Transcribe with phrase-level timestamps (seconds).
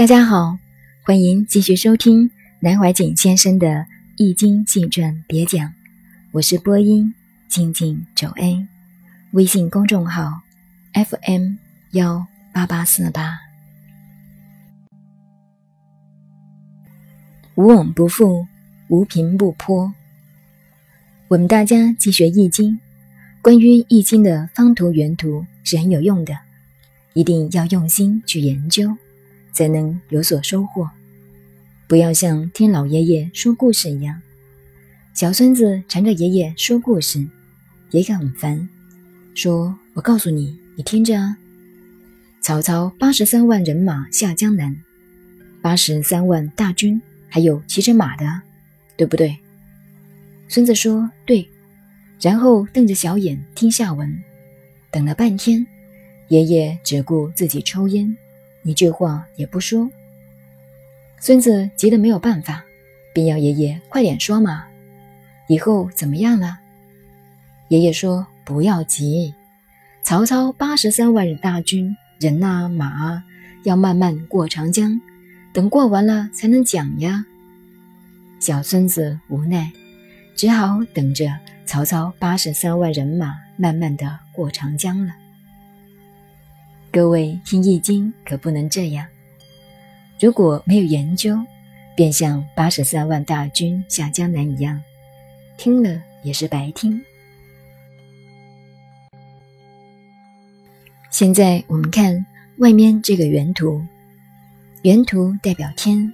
[0.00, 0.56] 大家好，
[1.02, 3.68] 欢迎继续收听南怀瑾先生的
[4.16, 5.68] 《易经细传别讲》，
[6.32, 7.14] 我是播音
[7.50, 8.66] 静静九 A，
[9.32, 10.40] 微信公众号
[10.94, 11.56] FM
[11.90, 13.40] 幺八八四八。
[17.54, 18.46] 无往不复，
[18.88, 19.92] 无凭不坡。
[21.28, 22.80] 我们大家既学易经，
[23.42, 26.38] 关于易经的方图原图是很有用的，
[27.12, 28.96] 一定要用心去研究。
[29.52, 30.88] 才能有所收获，
[31.86, 34.20] 不要像听老爷爷说故事一样，
[35.14, 37.26] 小孙子缠着爷爷说故事，
[37.90, 38.68] 爷爷很烦，
[39.34, 41.36] 说：“我告诉你，你听着啊，
[42.40, 44.76] 曹操八十三万人马下江南，
[45.60, 48.42] 八十三万大军，还有骑着马的，
[48.96, 49.36] 对不对？”
[50.48, 51.48] 孙子说：“对。”
[52.20, 54.14] 然后瞪着小眼听下文，
[54.90, 55.66] 等了半天，
[56.28, 58.14] 爷爷只顾自己抽烟。
[58.62, 59.90] 一句话也不说，
[61.18, 62.62] 孙子急得没有办法，
[63.14, 64.64] 便要爷爷快点说嘛。
[65.48, 66.58] 以后怎么样了？
[67.68, 69.34] 爷爷说：“不要急，
[70.02, 73.24] 曹操八十三万大军，人啊马啊，
[73.64, 75.00] 要慢慢过长江，
[75.52, 77.24] 等过完了才能讲呀。”
[78.40, 79.70] 小孙子无奈，
[80.34, 81.30] 只好等着
[81.64, 85.12] 曹操八十三万人马慢慢的过长江了。
[86.92, 89.06] 各位听易经可不能这样，
[90.18, 91.38] 如果没有研究，
[91.96, 94.82] 便像八十三万大军下江南一样，
[95.56, 97.00] 听了也是白听。
[101.12, 102.26] 现在我们看
[102.58, 103.80] 外面这个圆图，
[104.82, 106.12] 圆图代表天，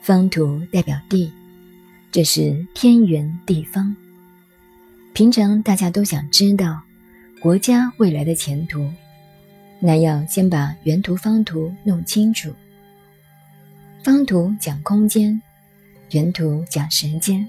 [0.00, 1.32] 方图代表地，
[2.12, 3.96] 这是天圆地方。
[5.12, 6.80] 平常大家都想知道
[7.40, 8.88] 国家未来的前途。
[9.86, 12.50] 那要先把圆图、方图弄清楚。
[14.02, 15.38] 方图讲空间，
[16.12, 17.46] 圆图讲时间。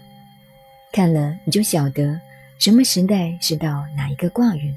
[0.91, 2.19] 看了你就晓得
[2.59, 4.75] 什么时代是到哪一个卦运，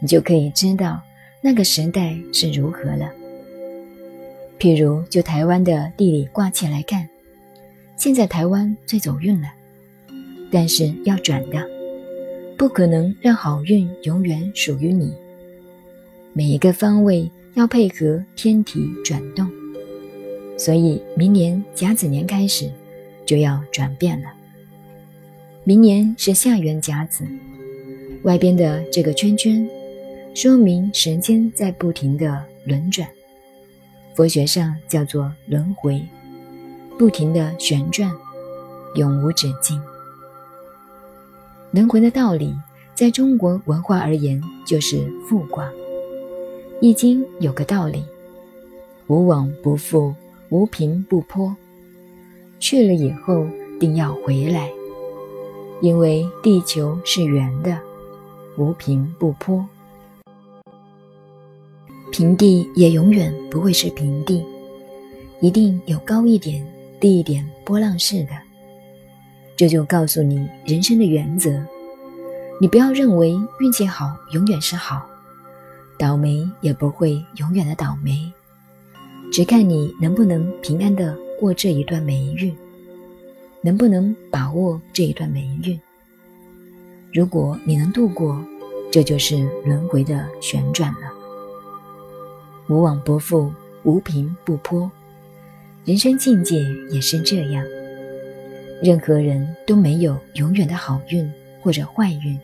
[0.00, 1.02] 你就可以知道
[1.42, 3.10] 那个时代是如何了。
[4.58, 7.06] 譬如就台湾的地理卦气来看，
[7.98, 9.52] 现在台湾最走运了，
[10.50, 11.62] 但是要转的，
[12.56, 15.14] 不可能让好运永远属于你。
[16.32, 19.50] 每一个方位要配合天体转动，
[20.56, 22.70] 所以明年甲子年开始
[23.26, 24.28] 就要转变了。
[25.64, 27.24] 明年是下元甲子，
[28.22, 29.68] 外边的这个圈圈
[30.32, 33.08] 说明时间在不停的轮转，
[34.14, 36.00] 佛学上叫做轮回，
[36.96, 38.08] 不停的旋转，
[38.94, 39.82] 永无止境。
[41.72, 42.54] 轮回的道理，
[42.94, 45.68] 在中国文化而言，就是复卦。
[46.82, 48.02] 易经有个道理：
[49.06, 50.14] 无往不复，
[50.48, 51.54] 无平不坡。
[52.58, 53.46] 去了以后，
[53.78, 54.70] 定要回来，
[55.82, 57.78] 因为地球是圆的，
[58.56, 59.62] 无平不坡。
[62.10, 64.42] 平地也永远不会是平地，
[65.42, 66.66] 一定有高一点、
[66.98, 68.30] 低一点、波浪式的。
[69.54, 71.62] 这就告诉你人生的原则：
[72.58, 75.09] 你不要认为运气好永远是好。
[76.00, 78.32] 倒霉也不会永远的倒霉，
[79.30, 82.56] 只看你能不能平安的过这一段霉运，
[83.60, 85.78] 能不能把握这一段霉运。
[87.12, 88.42] 如果你能度过，
[88.90, 91.12] 这就是轮回的旋转了。
[92.70, 94.90] 无往不复，无平不坡，
[95.84, 97.62] 人生境界也是这样。
[98.82, 101.30] 任何人都没有永远的好运
[101.60, 102.40] 或者坏运。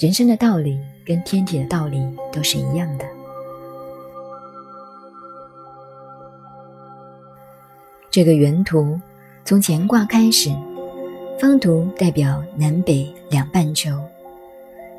[0.00, 2.02] 人生的道理跟天体的道理
[2.32, 3.04] 都是一样的。
[8.10, 8.98] 这个圆图
[9.44, 10.50] 从乾卦开始，
[11.38, 13.90] 方图代表南北两半球，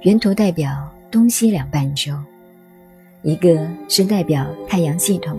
[0.04, 2.14] 圆图代表东西两半球。
[3.24, 5.36] 一个是代表太阳系统，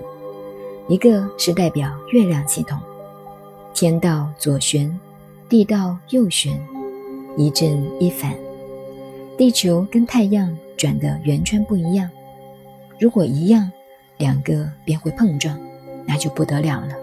[0.88, 2.76] 一个是代表月亮系统。
[3.72, 4.98] 天道左旋，
[5.48, 6.60] 地道右旋，
[7.36, 8.34] 一正一反。
[9.42, 12.08] 地球跟太阳转的圆圈不一样，
[13.00, 13.68] 如果一样，
[14.16, 15.58] 两个便会碰撞，
[16.06, 16.94] 那就不得了了。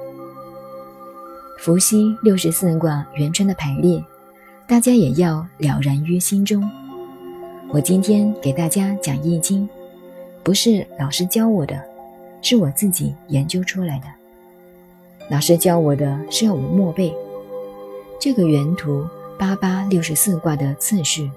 [1.58, 4.02] 伏羲六十四卦圆圈的排列，
[4.66, 6.64] 大家也要了然于心中。
[7.68, 9.68] 我今天给大家讲易经，
[10.42, 11.84] 不是老师教我的，
[12.42, 14.06] 是我自己研究出来的。
[15.30, 17.14] 老师教我的是要我默背
[18.18, 19.06] 这个原图
[19.38, 21.30] 八八六十四卦的次序。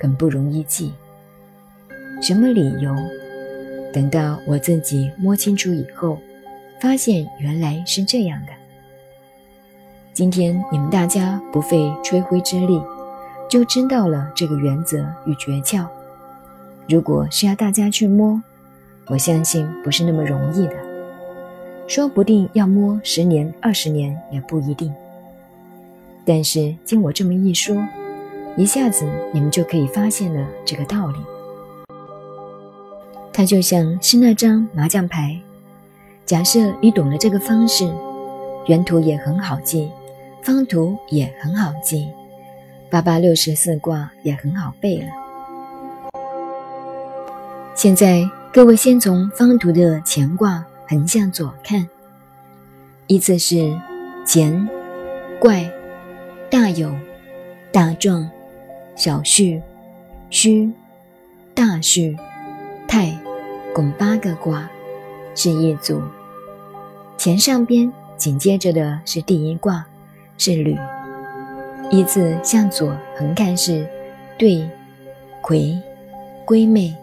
[0.00, 0.92] 更不容易记。
[2.22, 2.94] 什么理由？
[3.92, 6.18] 等到我自己摸清楚以后，
[6.80, 8.52] 发现原来是这样的。
[10.12, 12.80] 今天你们大家不费吹灰之力，
[13.48, 15.86] 就知道了这个原则与诀窍。
[16.88, 18.42] 如果是要大家去摸，
[19.06, 20.74] 我相信不是那么容易的，
[21.86, 24.92] 说不定要摸十年、二十年也不一定。
[26.24, 27.76] 但是经我这么一说，
[28.56, 31.18] 一下子你们就可以发现了这个道理。
[33.32, 35.40] 它就像是那张麻将牌，
[36.26, 37.90] 假设你懂了这个方式，
[38.66, 39.90] 原图也很好记，
[40.42, 42.08] 方图也很好记，
[42.90, 45.06] 八八六十四卦也很好背了。
[47.74, 51.88] 现在各位先从方图的乾卦横向左看，
[53.06, 53.74] 依次是
[54.26, 54.68] 乾、
[55.38, 55.70] 怪、
[56.50, 56.92] 大有、
[57.72, 58.28] 大壮、
[59.00, 59.58] 小畜、
[60.28, 60.70] 戌、
[61.54, 62.14] 大畜。
[62.86, 63.16] 太，
[63.74, 64.68] 共八个卦，
[65.34, 66.02] 是一组。
[67.16, 69.86] 前上边紧接着的是第一卦，
[70.36, 70.76] 是履。
[71.90, 73.88] 依次向左横看是
[74.36, 74.68] 对、
[75.40, 75.80] 癸、
[76.44, 76.94] 归妹。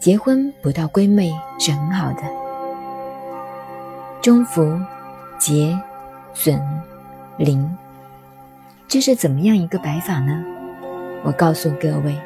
[0.00, 2.22] 结婚不到归妹是很好的。
[4.20, 4.76] 中伏、
[5.38, 5.78] 劫、
[6.34, 6.60] 损、
[7.36, 7.70] 临，
[8.88, 10.44] 这是怎么样一个摆法呢？
[11.24, 12.16] 我告诉各位。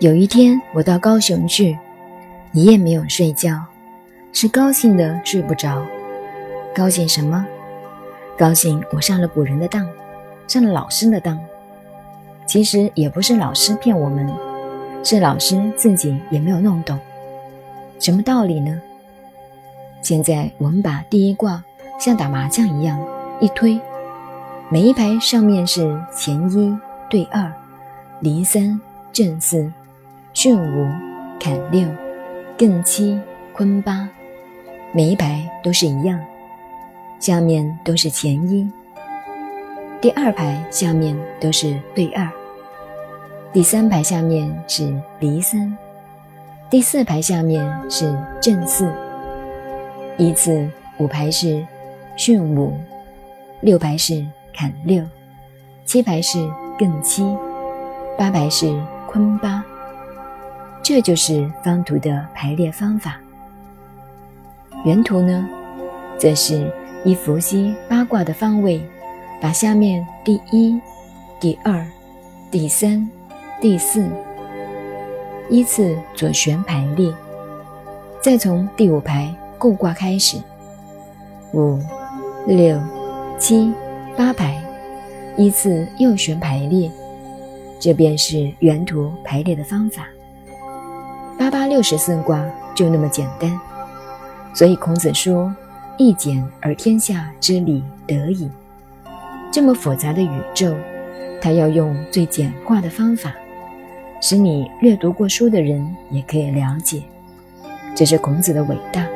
[0.00, 1.76] 有一天，我到高雄去，
[2.52, 3.64] 一夜没有睡觉，
[4.32, 5.84] 是高兴的睡不着。
[6.74, 7.44] 高兴什么？
[8.36, 9.88] 高兴我上了古人的当，
[10.46, 11.38] 上了老师的当。
[12.46, 14.32] 其实也不是老师骗我们，
[15.02, 16.98] 是老师自己也没有弄懂。
[17.98, 18.80] 什么道理呢？
[20.00, 21.64] 现在我们把第一卦
[21.98, 22.98] 像打麻将一样
[23.40, 23.80] 一推，
[24.70, 26.78] 每一排上面是前一
[27.08, 27.52] 对二，
[28.20, 28.80] 离三
[29.12, 29.70] 震四。
[30.34, 30.86] 巽五，
[31.40, 31.88] 坎六，
[32.56, 33.18] 艮七，
[33.52, 34.08] 坤八，
[34.92, 36.20] 每一排都是一样，
[37.18, 38.70] 下面都是前一。
[40.00, 42.30] 第二排下面都是对二，
[43.52, 45.76] 第三排下面是离三，
[46.70, 48.88] 第四排下面是正四，
[50.18, 51.66] 依次五排是
[52.16, 52.72] 巽五，
[53.60, 54.24] 六排是
[54.54, 55.02] 坎六，
[55.84, 57.36] 七排是艮七，
[58.16, 58.72] 八排是
[59.06, 59.62] 坤八。
[60.82, 63.16] 这就是方图的排列方法。
[64.84, 65.46] 原图呢，
[66.16, 66.72] 则是
[67.04, 68.80] 依伏羲八卦的方位，
[69.40, 70.80] 把下面第一、
[71.40, 71.84] 第二、
[72.50, 73.06] 第三、
[73.60, 74.08] 第四
[75.50, 77.12] 依次左旋排列，
[78.22, 80.38] 再从第五排构卦开始，
[81.52, 81.78] 五、
[82.46, 82.80] 六、
[83.36, 83.72] 七、
[84.16, 84.62] 八排
[85.38, 86.90] 依次右旋排列，
[87.78, 90.06] 这便是原图排列的方法。
[91.38, 92.44] 八八六十四卦
[92.74, 93.58] 就那么简单，
[94.52, 95.54] 所以孔子说
[95.96, 98.50] ：“一简而天下之理得矣。”
[99.52, 100.74] 这么复杂的宇宙，
[101.40, 103.32] 他要用最简化的方法，
[104.20, 107.00] 使你略读过书的人也可以了解。
[107.94, 109.06] 这是孔子的伟大。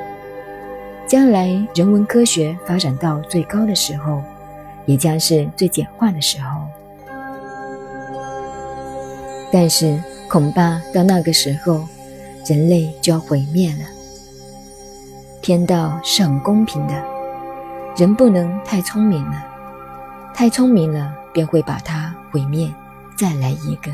[1.05, 4.23] 将来人文科学发展到最高的时候，
[4.87, 6.61] 也将是最简化的时候。
[9.53, 11.87] 但是恐怕到那个时候。
[12.45, 13.85] 人类就要毁灭了。
[15.41, 17.03] 天道是很公平的，
[17.97, 19.45] 人不能太聪明了，
[20.35, 22.69] 太聪明了便会把它毁灭。
[23.17, 23.93] 再来一个。